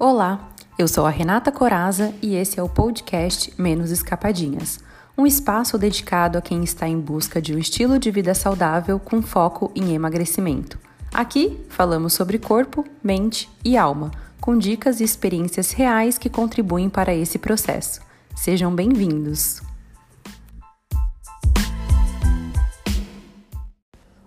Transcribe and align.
Olá, 0.00 0.50
eu 0.78 0.86
sou 0.86 1.04
a 1.06 1.10
Renata 1.10 1.50
Coraza 1.50 2.14
e 2.22 2.36
esse 2.36 2.60
é 2.60 2.62
o 2.62 2.68
podcast 2.68 3.52
Menos 3.58 3.90
Escapadinhas, 3.90 4.78
um 5.16 5.26
espaço 5.26 5.76
dedicado 5.76 6.38
a 6.38 6.40
quem 6.40 6.62
está 6.62 6.86
em 6.86 7.00
busca 7.00 7.42
de 7.42 7.52
um 7.52 7.58
estilo 7.58 7.98
de 7.98 8.08
vida 8.08 8.32
saudável 8.32 9.00
com 9.00 9.20
foco 9.20 9.72
em 9.74 9.96
emagrecimento. 9.96 10.78
Aqui 11.12 11.58
falamos 11.68 12.12
sobre 12.12 12.38
corpo, 12.38 12.84
mente 13.02 13.50
e 13.64 13.76
alma, 13.76 14.12
com 14.40 14.56
dicas 14.56 15.00
e 15.00 15.04
experiências 15.04 15.72
reais 15.72 16.16
que 16.16 16.30
contribuem 16.30 16.88
para 16.88 17.12
esse 17.12 17.36
processo. 17.36 18.00
Sejam 18.36 18.72
bem-vindos! 18.72 19.60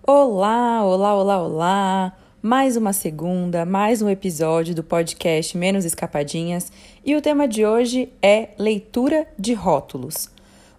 Olá, 0.06 0.84
olá, 0.84 1.16
olá, 1.16 1.42
olá! 1.42 2.21
Mais 2.42 2.76
uma 2.76 2.92
segunda, 2.92 3.66
mais 3.66 4.02
um 4.02 4.10
episódio 4.10 4.74
do 4.74 4.84
podcast 4.84 5.56
Menos 5.56 5.86
Escapadinhas 5.86 6.72
e 7.06 7.16
o 7.16 7.22
tema 7.22 7.48
de 7.48 7.64
hoje 7.64 8.12
é 8.20 8.50
leitura 8.58 9.28
de 9.38 9.54
rótulos. 9.54 10.28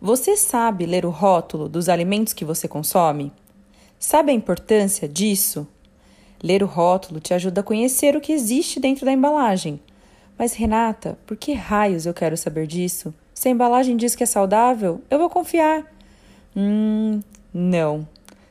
Você 0.01 0.37
sabe 0.37 0.87
ler 0.87 1.07
o 1.07 1.11
rótulo 1.11 1.69
dos 1.69 1.89
alimentos 1.89 2.33
que 2.33 2.45
você 2.45 2.67
consome? 2.67 3.31
Sabe 3.97 4.33
a 4.33 4.35
importância 4.35 5.09
disso? 5.09 5.65
Ler 6.43 6.65
o 6.65 6.67
rótulo 6.67 7.21
te 7.21 7.33
ajuda 7.33 7.61
a 7.61 7.65
conhecer 7.65 8.17
o 8.17 8.21
que 8.21 8.33
existe 8.33 8.81
dentro 8.81 9.07
da 9.07 9.13
embalagem. 9.13 9.79
Mas, 10.37 10.55
Renata, 10.55 11.17
por 11.25 11.37
que 11.37 11.53
raios 11.53 12.07
eu 12.07 12.13
quero 12.13 12.37
saber 12.37 12.67
disso? 12.67 13.15
Se 13.33 13.47
a 13.47 13.53
embalagem 13.53 13.97
diz 13.97 14.17
que 14.17 14.25
é 14.25 14.27
saudável, 14.27 15.01
eu 15.09 15.17
vou 15.17 15.31
confiar. 15.31 15.87
Hum, 16.57 17.21
não. 17.55 18.09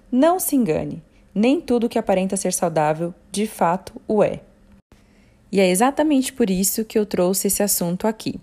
Não 0.09 0.39
se 0.39 0.55
engane. 0.55 1.03
Nem 1.33 1.61
tudo 1.61 1.87
que 1.87 1.97
aparenta 1.97 2.35
ser 2.35 2.51
saudável, 2.51 3.13
de 3.31 3.47
fato, 3.47 4.01
o 4.07 4.23
é. 4.23 4.41
E 5.51 5.59
é 5.59 5.69
exatamente 5.69 6.31
por 6.31 6.49
isso 6.49 6.85
que 6.85 6.97
eu 6.97 7.05
trouxe 7.05 7.47
esse 7.47 7.63
assunto 7.63 8.07
aqui. 8.07 8.39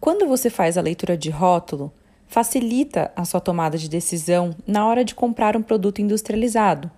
Quando 0.00 0.26
você 0.26 0.48
faz 0.48 0.78
a 0.78 0.80
leitura 0.80 1.16
de 1.16 1.30
rótulo, 1.30 1.92
facilita 2.26 3.12
a 3.14 3.24
sua 3.24 3.40
tomada 3.40 3.76
de 3.76 3.88
decisão 3.88 4.54
na 4.66 4.86
hora 4.86 5.04
de 5.04 5.14
comprar 5.14 5.56
um 5.56 5.62
produto 5.62 6.00
industrializado, 6.00 6.90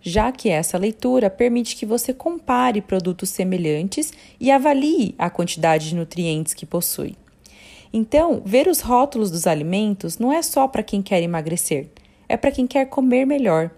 já 0.00 0.32
que 0.32 0.48
essa 0.48 0.78
leitura 0.78 1.30
permite 1.30 1.76
que 1.76 1.86
você 1.86 2.12
compare 2.12 2.80
produtos 2.80 3.30
semelhantes 3.30 4.12
e 4.38 4.50
avalie 4.50 5.14
a 5.18 5.30
quantidade 5.30 5.88
de 5.88 5.94
nutrientes 5.94 6.54
que 6.54 6.66
possui. 6.66 7.16
Então, 7.92 8.42
ver 8.44 8.68
os 8.68 8.80
rótulos 8.80 9.30
dos 9.30 9.46
alimentos 9.46 10.18
não 10.18 10.32
é 10.32 10.42
só 10.42 10.68
para 10.68 10.82
quem 10.82 11.02
quer 11.02 11.22
emagrecer, 11.22 11.88
é 12.28 12.36
para 12.36 12.50
quem 12.50 12.66
quer 12.66 12.86
comer 12.86 13.24
melhor 13.24 13.70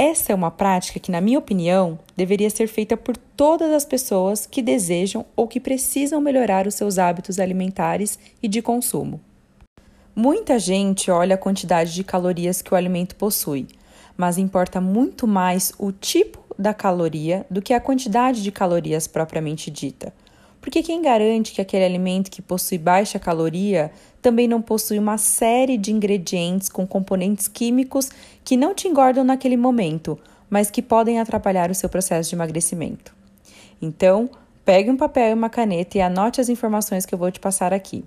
essa 0.00 0.32
é 0.32 0.34
uma 0.34 0.50
prática 0.50 0.98
que, 0.98 1.10
na 1.10 1.20
minha 1.20 1.38
opinião, 1.38 1.98
deveria 2.16 2.48
ser 2.48 2.66
feita 2.68 2.96
por 2.96 3.18
todas 3.18 3.70
as 3.70 3.84
pessoas 3.84 4.46
que 4.46 4.62
desejam 4.62 5.26
ou 5.36 5.46
que 5.46 5.60
precisam 5.60 6.22
melhorar 6.22 6.66
os 6.66 6.74
seus 6.74 6.98
hábitos 6.98 7.38
alimentares 7.38 8.18
e 8.42 8.48
de 8.48 8.62
consumo. 8.62 9.20
Muita 10.16 10.58
gente 10.58 11.10
olha 11.10 11.34
a 11.34 11.38
quantidade 11.38 11.92
de 11.92 12.02
calorias 12.02 12.62
que 12.62 12.72
o 12.72 12.76
alimento 12.78 13.14
possui, 13.14 13.66
mas 14.16 14.38
importa 14.38 14.80
muito 14.80 15.26
mais 15.26 15.70
o 15.78 15.92
tipo 15.92 16.42
da 16.58 16.72
caloria 16.72 17.44
do 17.50 17.60
que 17.60 17.74
a 17.74 17.80
quantidade 17.80 18.42
de 18.42 18.50
calorias 18.50 19.06
propriamente 19.06 19.70
dita. 19.70 20.14
Porque 20.60 20.82
quem 20.82 21.00
garante 21.00 21.52
que 21.52 21.60
aquele 21.60 21.84
alimento 21.84 22.30
que 22.30 22.42
possui 22.42 22.78
baixa 22.78 23.18
caloria 23.18 23.90
também 24.20 24.46
não 24.46 24.60
possui 24.60 24.98
uma 24.98 25.16
série 25.16 25.78
de 25.78 25.92
ingredientes 25.92 26.68
com 26.68 26.86
componentes 26.86 27.48
químicos 27.48 28.10
que 28.44 28.56
não 28.56 28.74
te 28.74 28.86
engordam 28.86 29.24
naquele 29.24 29.56
momento, 29.56 30.18
mas 30.50 30.70
que 30.70 30.82
podem 30.82 31.18
atrapalhar 31.18 31.70
o 31.70 31.74
seu 31.74 31.88
processo 31.88 32.28
de 32.28 32.36
emagrecimento. 32.36 33.14
Então, 33.80 34.28
pegue 34.64 34.90
um 34.90 34.96
papel 34.96 35.30
e 35.30 35.34
uma 35.34 35.48
caneta 35.48 35.96
e 35.96 36.00
anote 36.02 36.40
as 36.40 36.48
informações 36.48 37.06
que 37.06 37.14
eu 37.14 37.18
vou 37.18 37.30
te 37.30 37.40
passar 37.40 37.72
aqui. 37.72 38.04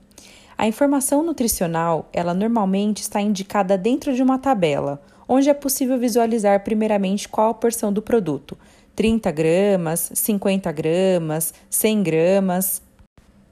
A 0.56 0.68
informação 0.68 1.24
nutricional, 1.24 2.08
ela 2.14 2.34
normalmente 2.34 3.02
está 3.02 3.20
indicada 3.20 3.76
dentro 3.76 4.14
de 4.14 4.22
uma 4.22 4.38
tabela, 4.38 5.02
onde 5.28 5.50
é 5.50 5.54
possível 5.54 5.98
visualizar 5.98 6.64
primeiramente 6.64 7.28
qual 7.28 7.50
a 7.50 7.54
porção 7.56 7.92
do 7.92 8.02
produto, 8.02 8.56
30 8.96 9.32
gramas, 9.32 10.12
50 10.14 10.72
gramas, 10.72 11.54
100 11.70 12.04
gramas. 12.04 12.82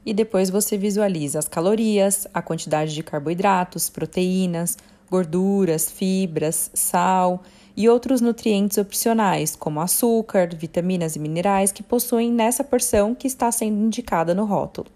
E 0.06 0.14
depois 0.14 0.50
você 0.50 0.78
visualiza 0.78 1.40
as 1.40 1.48
calorias, 1.48 2.28
a 2.34 2.42
quantidade 2.42 2.94
de 2.94 3.04
carboidratos, 3.04 3.90
proteínas, 3.90 4.78
gorduras, 5.10 5.92
fibras, 5.92 6.72
sal 6.74 7.44
e 7.76 7.88
outros 7.88 8.22
nutrientes 8.22 8.78
opcionais, 8.78 9.56
como 9.56 9.80
açúcar, 9.80 10.56
vitaminas 10.56 11.16
e 11.16 11.20
minerais 11.20 11.72
que 11.72 11.84
possuem 11.84 12.32
nessa 12.32 12.64
porção 12.64 13.14
que 13.14 13.28
está 13.28 13.52
sendo 13.52 13.80
indicada 13.80 14.34
no 14.34 14.46
rótulo. 14.46 14.88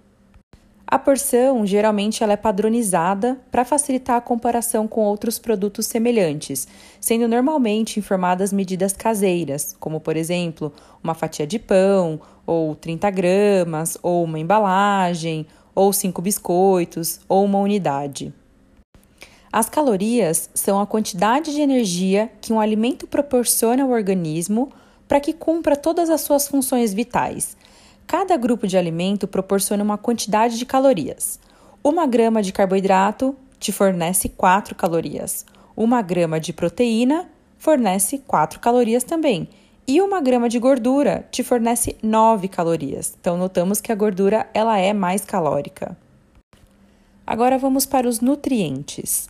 A 0.87 0.99
porção 0.99 1.65
geralmente 1.65 2.23
ela 2.23 2.33
é 2.33 2.37
padronizada 2.37 3.39
para 3.49 3.65
facilitar 3.65 4.17
a 4.17 4.21
comparação 4.21 4.87
com 4.87 5.01
outros 5.01 5.39
produtos 5.39 5.87
semelhantes, 5.87 6.67
sendo 7.01 7.27
normalmente 7.27 7.99
informadas 7.99 8.53
medidas 8.53 8.93
caseiras, 8.93 9.75
como 9.79 9.99
por 9.99 10.15
exemplo 10.15 10.71
uma 11.03 11.15
fatia 11.15 11.47
de 11.47 11.57
pão, 11.57 12.21
ou 12.45 12.75
30 12.75 13.09
gramas, 13.09 13.97
ou 14.03 14.23
uma 14.23 14.39
embalagem, 14.39 15.47
ou 15.73 15.91
cinco 15.91 16.21
biscoitos, 16.21 17.19
ou 17.27 17.43
uma 17.45 17.59
unidade. 17.59 18.31
As 19.51 19.67
calorias 19.67 20.51
são 20.53 20.79
a 20.79 20.85
quantidade 20.85 21.51
de 21.51 21.61
energia 21.61 22.29
que 22.39 22.53
um 22.53 22.59
alimento 22.59 23.07
proporciona 23.07 23.83
ao 23.83 23.89
organismo 23.89 24.71
para 25.07 25.19
que 25.19 25.33
cumpra 25.33 25.75
todas 25.75 26.11
as 26.11 26.21
suas 26.21 26.47
funções 26.47 26.93
vitais 26.93 27.57
Cada 28.07 28.37
grupo 28.37 28.67
de 28.67 28.77
alimento 28.77 29.27
proporciona 29.27 29.83
uma 29.83 29.97
quantidade 29.97 30.57
de 30.57 30.65
calorias. 30.65 31.39
Uma 31.83 32.05
grama 32.05 32.41
de 32.41 32.53
carboidrato 32.53 33.35
te 33.59 33.71
fornece 33.71 34.29
4 34.29 34.75
calorias. 34.75 35.45
Uma 35.75 36.01
grama 36.01 36.39
de 36.39 36.53
proteína 36.53 37.27
fornece 37.57 38.19
4 38.19 38.59
calorias 38.59 39.03
também. 39.03 39.49
E 39.87 40.01
uma 40.01 40.21
grama 40.21 40.47
de 40.47 40.59
gordura 40.59 41.27
te 41.31 41.43
fornece 41.43 41.95
9 42.01 42.47
calorias. 42.47 43.15
Então 43.19 43.37
notamos 43.37 43.81
que 43.81 43.91
a 43.91 43.95
gordura 43.95 44.47
ela 44.53 44.79
é 44.79 44.93
mais 44.93 45.25
calórica. 45.25 45.97
Agora 47.25 47.57
vamos 47.57 47.85
para 47.87 48.07
os 48.07 48.19
nutrientes. 48.19 49.29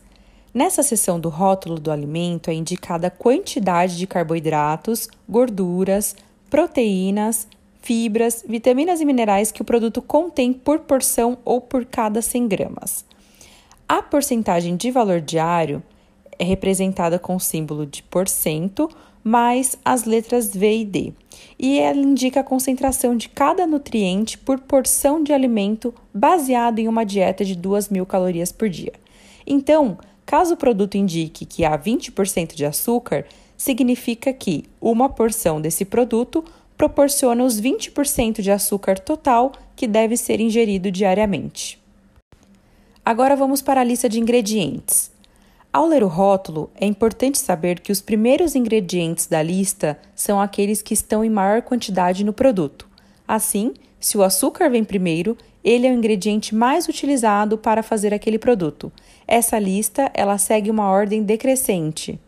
Nessa 0.53 0.83
seção 0.83 1.19
do 1.19 1.29
rótulo 1.29 1.79
do 1.79 1.91
alimento 1.91 2.49
é 2.49 2.53
indicada 2.53 3.07
a 3.07 3.11
quantidade 3.11 3.97
de 3.97 4.05
carboidratos, 4.05 5.07
gorduras, 5.27 6.15
proteínas, 6.49 7.47
fibras, 7.85 8.43
vitaminas 8.49 8.99
e 8.99 9.05
minerais 9.05 9.51
que 9.51 9.61
o 9.61 9.65
produto 9.65 10.01
contém 10.01 10.51
por 10.51 10.79
porção 10.79 11.37
ou 11.45 11.61
por 11.61 11.85
cada 11.85 12.19
100 12.19 12.47
gramas. 12.47 13.05
A 13.87 14.01
porcentagem 14.01 14.75
de 14.75 14.89
valor 14.89 15.21
diário 15.21 15.83
é 16.39 16.43
representada 16.43 17.19
com 17.19 17.35
o 17.35 17.39
símbolo 17.39 17.85
de 17.85 18.01
porcento 18.01 18.89
mais 19.23 19.77
as 19.85 20.03
letras 20.03 20.51
V 20.51 20.79
e 20.79 20.83
D, 20.83 21.13
e 21.59 21.77
ela 21.77 21.99
indica 21.99 22.39
a 22.39 22.43
concentração 22.43 23.15
de 23.15 23.29
cada 23.29 23.67
nutriente 23.67 24.35
por 24.35 24.59
porção 24.59 25.23
de 25.23 25.31
alimento 25.31 25.93
baseado 26.11 26.79
em 26.79 26.87
uma 26.87 27.05
dieta 27.05 27.45
de 27.45 27.55
2.000 27.55 28.03
calorias 28.07 28.51
por 28.51 28.67
dia. 28.67 28.93
Então, 29.45 29.97
caso 30.25 30.55
o 30.55 30.57
produto 30.57 30.95
indique 30.95 31.45
que 31.45 31.63
há 31.63 31.77
20% 31.77 32.55
de 32.55 32.65
açúcar, 32.65 33.25
significa 33.55 34.33
que 34.33 34.65
uma 34.81 35.07
porção 35.07 35.61
desse 35.61 35.85
produto 35.85 36.43
proporciona 36.77 37.43
os 37.43 37.59
20% 37.59 38.41
de 38.41 38.51
açúcar 38.51 38.99
total 38.99 39.51
que 39.75 39.87
deve 39.87 40.17
ser 40.17 40.39
ingerido 40.39 40.91
diariamente. 40.91 41.81
Agora 43.03 43.35
vamos 43.35 43.61
para 43.61 43.81
a 43.81 43.83
lista 43.83 44.09
de 44.09 44.19
ingredientes. 44.19 45.11
Ao 45.71 45.85
ler 45.85 46.03
o 46.03 46.07
rótulo, 46.07 46.71
é 46.79 46.85
importante 46.85 47.37
saber 47.37 47.81
que 47.81 47.91
os 47.91 48.01
primeiros 48.01 48.55
ingredientes 48.55 49.27
da 49.27 49.43
lista 49.43 49.99
são 50.15 50.39
aqueles 50.39 50.81
que 50.81 50.93
estão 50.93 51.23
em 51.23 51.29
maior 51.29 51.61
quantidade 51.61 52.23
no 52.23 52.31
produto. 52.31 52.87
Assim, 53.27 53.73
se 53.99 54.17
o 54.17 54.23
açúcar 54.23 54.69
vem 54.69 54.83
primeiro, 54.83 55.37
ele 55.63 55.85
é 55.85 55.91
o 55.91 55.93
ingrediente 55.93 56.55
mais 56.55 56.87
utilizado 56.87 57.57
para 57.57 57.83
fazer 57.83 58.13
aquele 58.13 58.39
produto. 58.39 58.91
Essa 59.27 59.59
lista 59.59 60.11
ela 60.13 60.37
segue 60.37 60.71
uma 60.71 60.89
ordem 60.89 61.23
decrescente. 61.23 62.19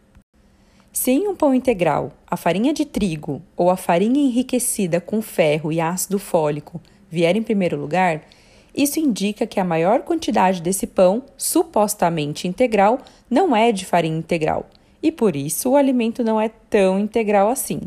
Se 0.99 1.11
em 1.11 1.27
um 1.27 1.35
pão 1.35 1.53
integral 1.53 2.11
a 2.25 2.35
farinha 2.35 2.73
de 2.73 2.83
trigo 2.83 3.39
ou 3.55 3.69
a 3.69 3.77
farinha 3.77 4.19
enriquecida 4.19 4.99
com 4.99 5.21
ferro 5.21 5.71
e 5.71 5.79
ácido 5.79 6.17
fólico 6.17 6.81
vier 7.07 7.35
em 7.35 7.43
primeiro 7.43 7.79
lugar, 7.79 8.23
isso 8.75 8.99
indica 8.99 9.45
que 9.45 9.59
a 9.59 9.63
maior 9.63 10.01
quantidade 10.01 10.59
desse 10.59 10.87
pão, 10.87 11.21
supostamente 11.37 12.47
integral, 12.47 12.97
não 13.29 13.55
é 13.55 13.71
de 13.71 13.85
farinha 13.85 14.17
integral 14.17 14.65
e 15.01 15.11
por 15.11 15.35
isso 15.35 15.69
o 15.69 15.75
alimento 15.75 16.23
não 16.23 16.41
é 16.41 16.49
tão 16.49 16.97
integral 16.97 17.47
assim. 17.47 17.79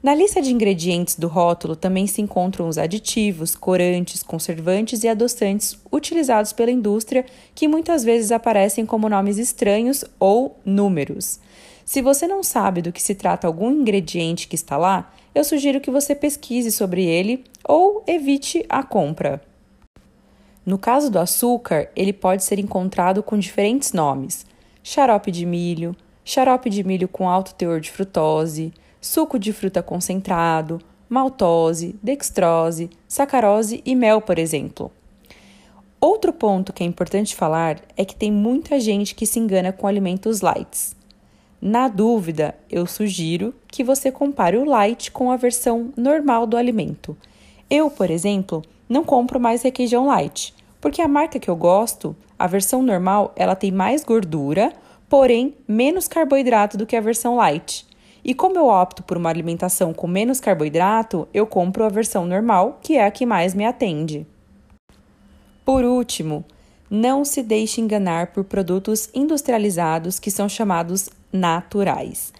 Na 0.00 0.14
lista 0.14 0.40
de 0.40 0.54
ingredientes 0.54 1.16
do 1.16 1.26
rótulo 1.26 1.74
também 1.74 2.06
se 2.06 2.22
encontram 2.22 2.68
os 2.68 2.78
aditivos, 2.78 3.56
corantes, 3.56 4.22
conservantes 4.22 5.02
e 5.02 5.08
adoçantes 5.08 5.76
utilizados 5.90 6.52
pela 6.52 6.70
indústria, 6.70 7.26
que 7.56 7.66
muitas 7.66 8.04
vezes 8.04 8.30
aparecem 8.30 8.86
como 8.86 9.08
nomes 9.08 9.36
estranhos 9.36 10.04
ou 10.20 10.56
números. 10.64 11.40
Se 11.88 12.02
você 12.02 12.26
não 12.26 12.42
sabe 12.42 12.82
do 12.82 12.92
que 12.92 13.00
se 13.00 13.14
trata 13.14 13.46
algum 13.46 13.70
ingrediente 13.70 14.46
que 14.46 14.54
está 14.54 14.76
lá, 14.76 15.10
eu 15.34 15.42
sugiro 15.42 15.80
que 15.80 15.90
você 15.90 16.14
pesquise 16.14 16.70
sobre 16.70 17.02
ele 17.02 17.44
ou 17.66 18.04
evite 18.06 18.62
a 18.68 18.82
compra. 18.82 19.40
No 20.66 20.76
caso 20.76 21.10
do 21.10 21.18
açúcar, 21.18 21.88
ele 21.96 22.12
pode 22.12 22.44
ser 22.44 22.58
encontrado 22.58 23.22
com 23.22 23.38
diferentes 23.38 23.94
nomes: 23.94 24.44
xarope 24.82 25.30
de 25.30 25.46
milho, 25.46 25.96
xarope 26.22 26.68
de 26.68 26.84
milho 26.84 27.08
com 27.08 27.26
alto 27.26 27.54
teor 27.54 27.80
de 27.80 27.90
frutose, 27.90 28.70
suco 29.00 29.38
de 29.38 29.50
fruta 29.50 29.82
concentrado, 29.82 30.82
maltose, 31.08 31.96
dextrose, 32.02 32.90
sacarose 33.08 33.80
e 33.82 33.94
mel, 33.94 34.20
por 34.20 34.38
exemplo. 34.38 34.92
Outro 35.98 36.34
ponto 36.34 36.70
que 36.70 36.82
é 36.82 36.86
importante 36.86 37.34
falar 37.34 37.80
é 37.96 38.04
que 38.04 38.14
tem 38.14 38.30
muita 38.30 38.78
gente 38.78 39.14
que 39.14 39.24
se 39.24 39.38
engana 39.38 39.72
com 39.72 39.86
alimentos 39.86 40.42
lights. 40.42 40.97
Na 41.60 41.88
dúvida, 41.88 42.54
eu 42.70 42.86
sugiro 42.86 43.52
que 43.66 43.82
você 43.82 44.12
compare 44.12 44.56
o 44.56 44.64
light 44.64 45.10
com 45.10 45.32
a 45.32 45.36
versão 45.36 45.92
normal 45.96 46.46
do 46.46 46.56
alimento. 46.56 47.16
Eu, 47.68 47.90
por 47.90 48.10
exemplo, 48.10 48.62
não 48.88 49.02
compro 49.02 49.40
mais 49.40 49.62
requeijão 49.62 50.06
light, 50.06 50.54
porque 50.80 51.02
a 51.02 51.08
marca 51.08 51.40
que 51.40 51.50
eu 51.50 51.56
gosto, 51.56 52.14
a 52.38 52.46
versão 52.46 52.80
normal, 52.80 53.32
ela 53.34 53.56
tem 53.56 53.72
mais 53.72 54.04
gordura, 54.04 54.72
porém 55.08 55.54
menos 55.66 56.06
carboidrato 56.06 56.78
do 56.78 56.86
que 56.86 56.94
a 56.94 57.00
versão 57.00 57.34
light. 57.34 57.84
E 58.24 58.34
como 58.34 58.56
eu 58.56 58.66
opto 58.68 59.02
por 59.02 59.16
uma 59.16 59.28
alimentação 59.28 59.92
com 59.92 60.06
menos 60.06 60.38
carboidrato, 60.38 61.26
eu 61.34 61.46
compro 61.46 61.84
a 61.84 61.88
versão 61.88 62.24
normal, 62.24 62.78
que 62.82 62.96
é 62.96 63.04
a 63.04 63.10
que 63.10 63.26
mais 63.26 63.52
me 63.52 63.64
atende. 63.64 64.26
Por 65.64 65.84
último, 65.84 66.44
não 66.90 67.24
se 67.24 67.42
deixe 67.42 67.80
enganar 67.80 68.28
por 68.28 68.44
produtos 68.44 69.10
industrializados 69.12 70.18
que 70.18 70.30
são 70.30 70.48
chamados 70.48 71.10
naturais. 71.32 72.32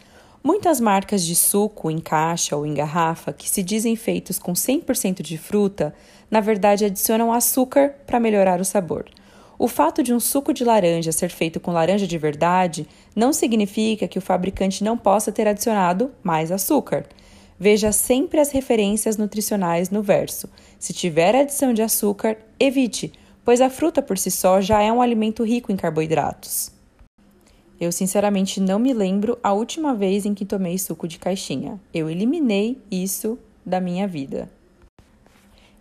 Muitas 0.43 0.81
marcas 0.81 1.25
de 1.25 1.35
suco 1.35 1.91
em 1.91 1.99
caixa 1.99 2.57
ou 2.57 2.65
em 2.65 2.73
garrafa 2.73 3.33
que 3.33 3.49
se 3.49 3.63
dizem 3.63 3.97
feitos 3.97 4.39
com 4.39 4.53
100% 4.53 5.21
de 5.21 5.37
fruta, 5.37 5.95
na 6.31 6.41
verdade 6.41 6.85
adicionam 6.85 7.33
açúcar 7.33 7.95
para 8.07 8.21
melhorar 8.21 8.61
o 8.61 8.65
sabor. 8.65 9.07
O 9.59 9.67
fato 9.67 10.03
de 10.03 10.15
um 10.15 10.21
suco 10.21 10.55
de 10.55 10.63
laranja 10.63 11.11
ser 11.11 11.31
feito 11.31 11.59
com 11.59 11.73
laranja 11.73 12.07
de 12.07 12.17
verdade 12.17 12.87
não 13.15 13.33
significa 13.33 14.07
que 14.07 14.19
o 14.19 14.23
fabricante 14.23 14.85
não 14.85 14.97
possa 14.97 15.33
ter 15.33 15.49
adicionado 15.49 16.13
mais 16.23 16.53
açúcar. 16.53 17.05
Veja 17.59 17.91
sempre 17.91 18.39
as 18.39 18.53
referências 18.53 19.17
nutricionais 19.17 19.91
no 19.91 20.01
verso. 20.01 20.49
Se 20.79 20.93
tiver 20.93 21.35
adição 21.35 21.75
de 21.75 21.83
açúcar, 21.83 22.37
evite, 22.61 23.13
pois 23.45 23.61
a 23.61 23.69
fruta 23.69 24.01
por 24.01 24.17
si 24.17 24.31
só 24.31 24.61
já 24.61 24.81
é 24.81 24.93
um 24.93 25.03
alimento 25.03 25.43
rico 25.43 25.73
em 25.73 25.77
carboidratos. 25.77 26.78
Eu 27.81 27.93
sinceramente 27.93 28.61
não 28.61 28.79
me 28.79 28.93
lembro 28.93 29.39
a 29.43 29.53
última 29.53 29.95
vez 29.95 30.27
em 30.27 30.35
que 30.35 30.45
tomei 30.45 30.77
suco 30.79 31.07
de 31.07 31.19
caixinha. 31.19 31.81
Eu 31.95 32.11
eliminei 32.11 32.79
isso 32.91 33.39
da 33.65 33.81
minha 33.81 34.07
vida. 34.09 34.51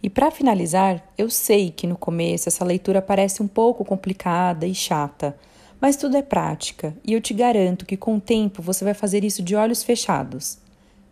E 0.02 0.10
para 0.10 0.30
finalizar, 0.30 1.04
eu 1.18 1.30
sei 1.30 1.72
que 1.72 1.88
no 1.88 1.98
começo 1.98 2.48
essa 2.48 2.64
leitura 2.64 3.02
parece 3.02 3.42
um 3.42 3.48
pouco 3.48 3.84
complicada 3.84 4.68
e 4.68 4.76
chata, 4.76 5.36
mas 5.82 5.96
tudo 5.96 6.16
é 6.18 6.22
prática 6.22 6.96
e 7.04 7.14
eu 7.14 7.22
te 7.22 7.34
garanto 7.34 7.86
que 7.86 7.98
com 7.98 8.16
o 8.18 8.22
tempo 8.22 8.62
você 8.62 8.86
vai 8.86 8.94
fazer 8.94 9.24
isso 9.24 9.42
de 9.42 9.56
olhos 9.56 9.84
fechados. 9.84 10.60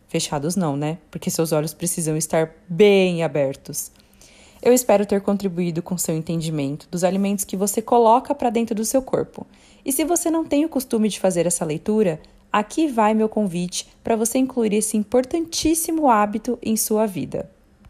Fechados 0.07 0.55
não, 0.55 0.77
né? 0.77 0.99
Porque 1.09 1.31
seus 1.31 1.51
olhos 1.51 1.73
precisam 1.73 2.15
estar 2.15 2.51
bem 2.69 3.23
abertos. 3.23 3.91
Eu 4.65 4.73
espero 4.73 5.05
ter 5.05 5.21
contribuído 5.21 5.83
com 5.83 5.95
seu 5.95 6.17
entendimento 6.17 6.87
dos 6.89 7.03
alimentos 7.03 7.45
que 7.45 7.55
você 7.55 7.83
coloca 7.83 8.33
para 8.33 8.49
dentro 8.49 8.73
do 8.73 8.83
seu 8.83 8.99
corpo. 8.99 9.45
E 9.85 9.91
se 9.91 10.03
você 10.03 10.31
não 10.31 10.43
tem 10.43 10.65
o 10.65 10.69
costume 10.69 11.07
de 11.07 11.19
fazer 11.19 11.45
essa 11.45 11.63
leitura, 11.63 12.19
aqui 12.51 12.87
vai 12.87 13.13
meu 13.13 13.29
convite 13.29 13.87
para 14.03 14.15
você 14.15 14.39
incluir 14.39 14.73
esse 14.73 14.97
importantíssimo 14.97 16.09
hábito 16.09 16.57
em 16.63 16.75
sua 16.75 17.05
vida. 17.05 17.47